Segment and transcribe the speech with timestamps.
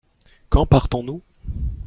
[0.49, 1.21] Quand partons-nous?